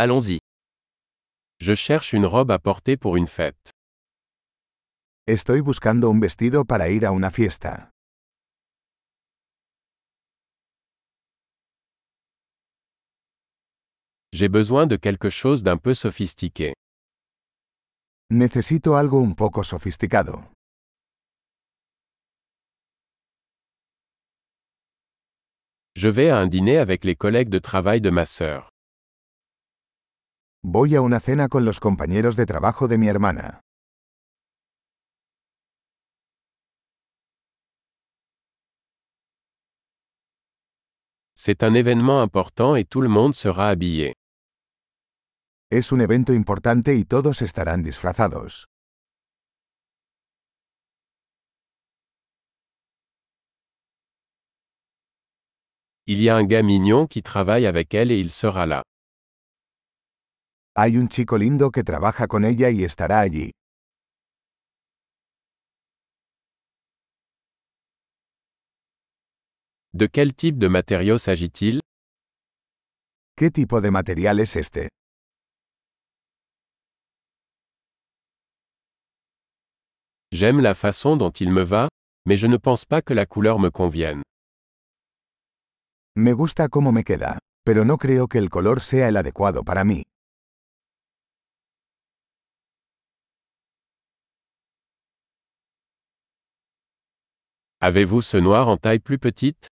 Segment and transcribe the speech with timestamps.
[0.00, 0.38] Allons-y.
[1.58, 3.72] Je cherche une robe à porter pour une fête.
[5.26, 7.90] Estoy buscando un vestido para ir a una fiesta.
[14.32, 16.74] J'ai besoin de quelque chose d'un peu sophistiqué.
[18.30, 20.52] Necesito algo un poco sofisticado.
[25.96, 28.68] Je vais à un dîner avec les collègues de travail de ma sœur.
[30.70, 33.62] Voy a una cena con los compañeros de trabajo de mi hermana.
[41.34, 44.12] C'est un événement important et tout le monde sera habillé.
[45.70, 48.66] Es un evento importante y todos estarán disfrazados.
[56.06, 58.82] Il y a un gars mignon qui travaille avec elle et il sera là.
[60.80, 63.50] Hay un chico lindo que trabaja con ella y estará allí.
[69.92, 71.80] De quel type de matériau s'agit-il
[73.34, 74.88] ¿Qué tipo de material es este?
[80.30, 81.88] J'aime la façon dont il me va,
[82.24, 84.22] mais je ne pense pas que la couleur me convienne.
[86.14, 89.82] Me gusta cómo me queda, pero no creo que el color sea el adecuado para
[89.82, 90.04] mí.
[97.80, 99.68] Avez-vous ce noir en taille plus petite?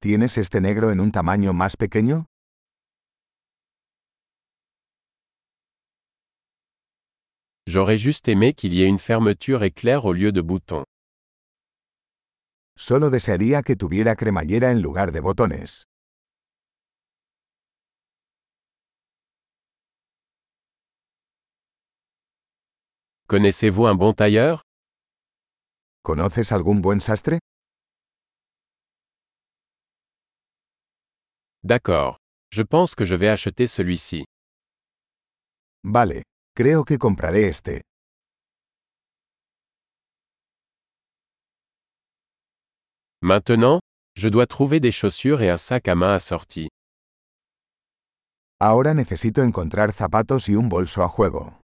[0.00, 2.24] ¿Tienes este negro en un tamaño más pequeño?
[7.66, 10.84] J'aurais juste aimé qu'il y ait une fermeture éclair au lieu de boutons.
[12.78, 15.84] Solo desearía que tuviera cremallera en lugar de botones.
[23.28, 24.65] Connaissez-vous un bon tailleur?
[26.06, 27.40] ¿Conoces algún buen sastre?
[31.64, 32.18] D'accord.
[32.52, 34.24] Je pense que je vais acheter celui-ci.
[35.82, 36.22] Vale,
[36.54, 37.82] creo que compraré este.
[43.20, 43.80] Maintenant,
[44.14, 46.68] je dois trouver des chaussures et un sac à main assorti.
[48.60, 51.65] Ahora necesito encontrar zapatos y un bolso a juego.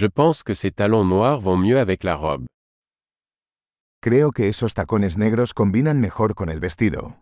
[0.00, 2.46] Je pense que ces talons noirs vont mieux avec la robe.
[4.00, 7.16] Creo que esos tacones negros combinan mejor con el vestido.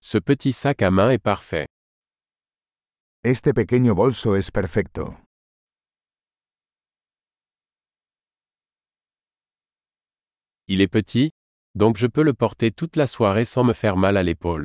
[0.00, 1.66] Ce petit sac à main est parfait.
[3.22, 5.18] Este pequeño bolso es perfecto.
[10.66, 11.30] Il est petit,
[11.74, 14.64] donc je peux le porter toute la soirée sans me faire mal à l'épaule.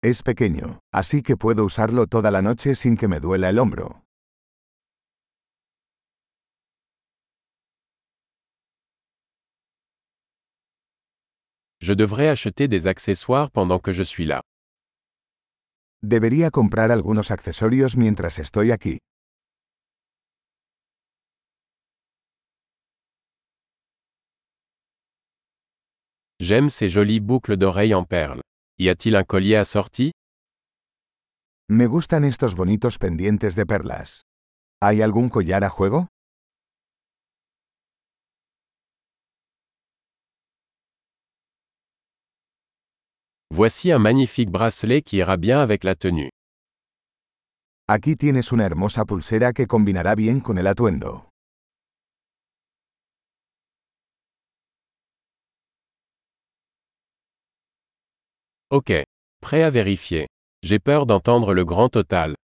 [0.00, 4.04] Es pequeño, así que puedo usarlo toda la noche sin que me duela el hombro.
[11.80, 14.42] Je devrais acheter des accessoires pendant que je suis là.
[16.00, 18.98] Debería comprar algunos accesorios mientras estoy aquí.
[26.38, 28.47] J'aime ces jolies boucles d'oreilles en perles.
[28.80, 30.12] Y a-t-il un collier assorti
[31.68, 34.22] Me gustan estos bonitos pendientes de perlas.
[34.80, 36.06] ¿Hay algún collar a juego?
[43.50, 46.30] Voici un magnifique bracelet qui ira bien avec la tenue.
[47.88, 51.27] Aquí tienes una hermosa pulsera que combinará bien con el atuendo.
[58.70, 58.92] Ok.
[59.40, 60.26] Prêt à vérifier.
[60.62, 62.34] J'ai peur d'entendre le grand total.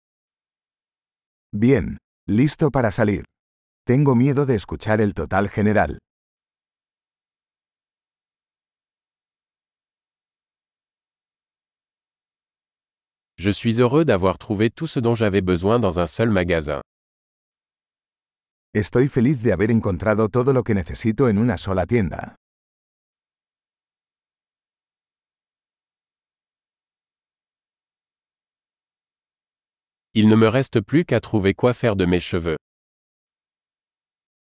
[1.53, 3.25] Bien, listo para salir.
[3.85, 5.99] Tengo miedo de escuchar el total general.
[13.37, 16.81] Je suis heureux d'avoir trouvé tout ce dont j'avais besoin dans un seul magasin.
[18.73, 22.35] Estoy feliz de haber encontrado todo lo que necesito en una sola tienda.
[30.17, 32.55] Il ne me reste plus qu'à trouver quoi faire de mes cheveux.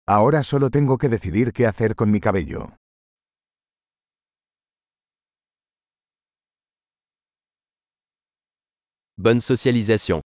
[0.06, 2.76] Ahora solo tengo que decidir qué hacer con mi cabello.
[9.16, 10.24] Bonne socialisation.